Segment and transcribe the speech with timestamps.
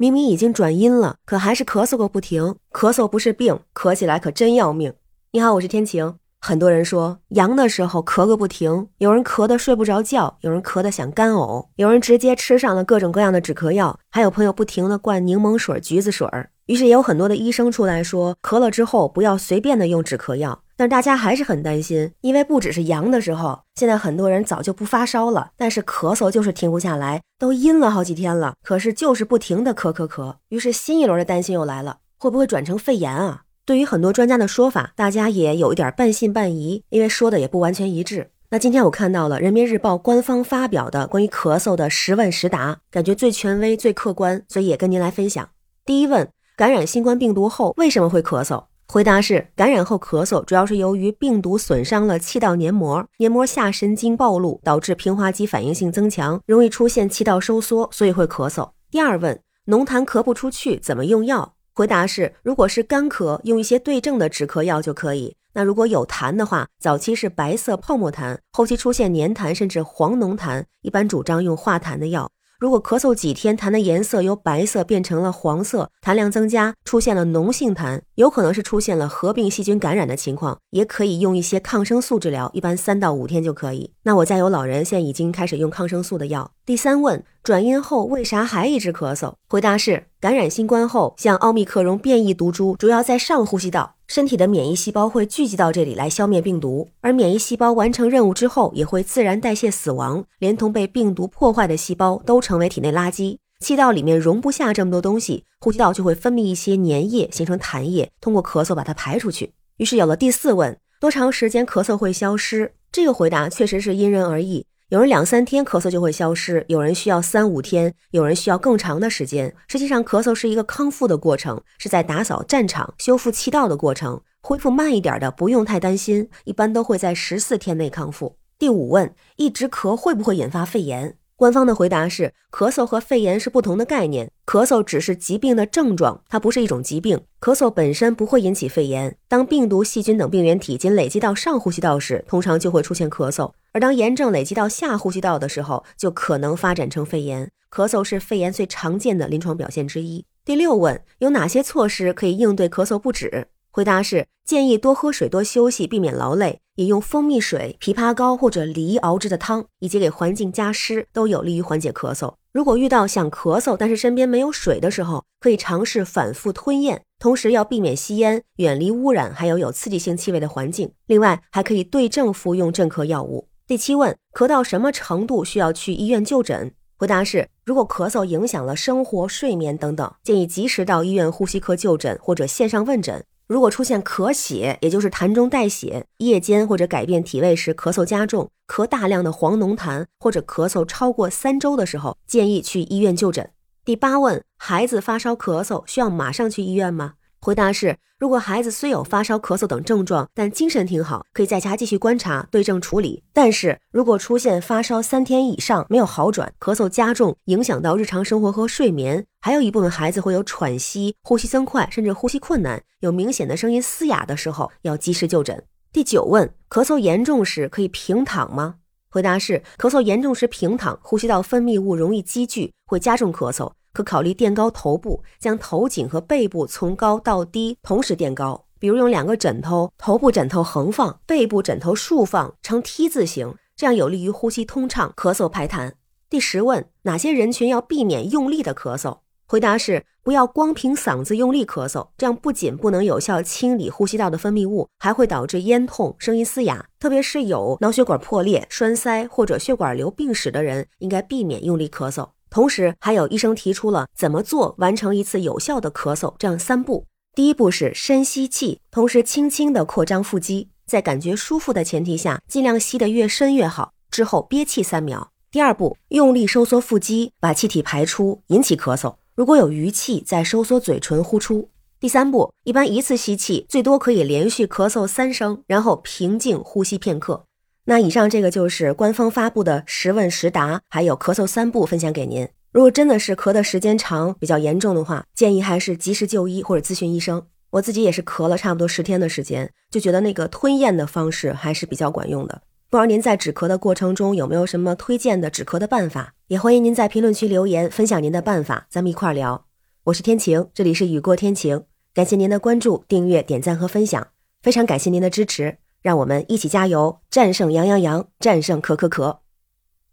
[0.00, 2.56] 明明已经转阴了，可还是咳嗽个不停。
[2.72, 4.94] 咳嗽不是病，咳起来可真要命。
[5.32, 6.14] 你好，我是天晴。
[6.40, 16.48] 很多人说阳的时候咳个不停，有人咳得睡不着觉，有人咳得想干呕，有人直接吃上了各种各样的止咳药，还有朋友不停的灌柠檬水、橘子水儿。
[16.70, 20.62] 于是也有很多的医生出来说，咳了之后不要随便的用止咳药。
[20.76, 30.36] 但是大家还是很担心，因为不只是阳的时候，现在很多人早就不发烧了，但是咳嗽就是停不下来，都阴了好几天了，可是就是不停的咳咳咳。
[30.50, 33.42] 于是新一轮的担心又来了，会不会转成肺炎啊？
[33.66, 38.30] 对于很多专家的说法，大家也有一点半信半疑，因为说的也不完全一致。
[38.50, 45.48] 那今天我看到了人民日报官方发表的关于咳嗽的十问十答，感觉最权威、最客观，所以也跟您来分享。
[45.84, 46.28] 第一问：
[46.60, 48.62] 感染新冠病毒后为什么会咳嗽？
[48.86, 58.72] 回答是：感染后咳嗽主要是由于病毒损伤了气道黏膜，黏膜下神经暴露，导致平滑肌反应性增强，容易出现气道收缩，所以会咳嗽。
[58.90, 61.54] 第二问：浓痰咳不出去，怎么用药？
[61.72, 65.34] 回答是：如果是干咳，用一些对症的止咳药就可以。
[65.54, 72.30] 那如果有痰的话，早期是白色泡沫痰，后期出现黏痰甚至黄浓痰，一般主张用化痰的药。
[72.60, 83.90] 如果咳嗽几天，痰的颜色由白色变成了黄色，痰量增加，出现了脓性痰，有可能是出现了合并细菌感染的情况，也可以用一些抗生素治疗，一般三到五天就可以。
[84.02, 86.50] 那我家有老人，现在已经开始用抗生素的药。
[86.66, 89.32] 第三问，转阴后为啥还一直咳嗽？
[89.48, 93.94] 回答是，感染新冠后，像奥密克戎变异毒株主要在上呼吸道。
[94.10, 103.38] 身体的免疫细胞会聚集到这里来消灭病毒，而免疫细胞完成任务之后也会自然代谢死亡，连同被病毒破坏的细胞都成为体内垃圾。
[103.60, 109.52] 气道里面容不下这么多东西，呼吸道就会分泌一些粘液，形成痰液，通过咳嗽把它排出去。
[109.76, 112.72] 于是有了第四问：多长时间咳嗽会消失？
[112.90, 114.66] 这个回答确实是因人而异。
[114.90, 119.54] 有人两三天咳嗽就会消失，有人需要三五天，有人需要更长的时间。
[119.68, 124.20] 实际上，咳嗽是一个康复的过程，是在打扫战场、修复气道的过程。
[124.42, 128.34] 恢复慢一点的不用太担心，一般都会在十四天内康复。
[128.58, 131.16] 第五问：一直咳会不会引发肺炎？
[131.40, 134.30] 官方的回答是：咳嗽和肺炎是不同的概念。
[134.44, 137.18] 咳嗽只是疾病的症状，它不是一种疾病。
[137.40, 139.16] 咳嗽本身不会引起肺炎。
[139.26, 147.50] 当病毒、细菌等病原体仅累积到上呼吸道时，通常就会出现咳嗽；而当炎症累积到下呼吸道的时候，就可能发展成肺炎。
[147.74, 150.26] 咳嗽是肺炎最常见的临床表现之一。
[150.44, 153.46] 第六问：有哪些措施可以应对咳嗽不止？
[153.70, 162.32] 回答是建议多喝水、多休息，避免劳累，饮用蜂蜜水、枇杷膏或者梨熬制的汤，以及给环境加湿，都有利于缓解咳嗽。
[162.52, 170.90] 如果遇到想咳嗽但是身边没有水的时候，可以尝试反复吞咽，同时要避免吸烟，远离污染还有有刺激性气味的环境。
[171.04, 173.46] 另外，还可以对症服用镇咳药物。
[173.66, 176.72] 第七问：咳到什么程度需要去医院就诊？
[176.96, 183.22] 回答是：如果咳嗽影响了生活、睡眠等等，建议及时到医院呼吸科就诊或者线上问诊。
[183.50, 193.50] 如果出现咳血，也就是痰中带血，夜间或者改变体位时咳嗽加重，咳大量的黄浓痰，或者咳嗽超过三周的时候，建议去医院就诊。
[193.84, 197.14] 第八问：孩子发烧咳嗽需要马上去医院吗？
[197.42, 203.22] 回答是：如果孩子虽有发烧、咳嗽等症状，但精神挺好，可以在家继续观察，对症处理。
[203.32, 215.64] 但是如果出现发烧三天以上没有好转，咳嗽加重，影响到日常生活和睡眠，还有一部分孩子会有喘息、呼吸增快，甚至呼吸困难，有明显的声音嘶哑的时候，要及时就诊。
[215.90, 218.74] 第九问：咳嗽严重时可以平躺吗？
[219.10, 223.72] 回答是：咳嗽严重时平躺，呼吸道分泌物容易积聚，会加重咳嗽。
[223.92, 235.92] 可考虑垫高头部，将头颈和背部从高到低同时垫高，比如用两个枕头，头部枕头横放，背部枕头竖放，呈 T 字形，这样有利于呼吸通畅、咳嗽排痰。
[236.28, 239.18] 第十问：哪些人群要避免用力的咳嗽？
[239.46, 246.86] 回答是：不要光凭嗓子用力咳嗽，这样不仅不能有效清理呼吸道的分泌物，还会导致咽痛、声音嘶哑。
[247.00, 252.28] 特别是有脑血管破裂、栓塞或者血管瘤病史的人，应该避免用力咳嗽。
[252.50, 257.06] 同时，还有医生提出了怎么做完成一次有效的咳嗽这样三步。
[257.32, 263.92] 第一步是深吸气，同时轻轻的扩张腹肌，在感觉舒服的前提下，尽量吸得越深越好。
[264.10, 265.30] 之后憋气三秒。
[265.52, 269.14] 第二步，用力收缩腹肌，把气体排出，引起咳嗽。
[269.36, 271.70] 如果有余气，再收缩嘴唇呼出。
[272.00, 277.44] 第三步，一般一次吸气最多可以连续咳嗽三声，然后平静呼吸片刻。
[277.90, 282.48] 那以上这个就是官方发布的十问十答，还有咳嗽三步分享给您。
[282.70, 287.44] 如果真的是咳的时间长、比较严重的话，建议还是及时就医或者咨询医生。
[287.70, 292.62] 我自己也是咳了差不多十天的时间，就觉得那个吞咽的方式还是比较管用的。
[292.88, 296.34] 不知道您在止咳的过程中有没有什么推荐的止咳的办法？
[296.46, 299.66] 也欢迎您在评论区留言分享您的办法，咱们一块儿聊。
[300.04, 301.82] 我是天晴，这里是雨过天晴。
[302.14, 304.28] 感谢您的关注、订阅、点赞和分享，
[304.62, 309.40] 非常感谢您的支持，让我们一起加油，战胜羊羊羊，战胜可可可。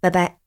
[0.00, 0.39] 拜拜。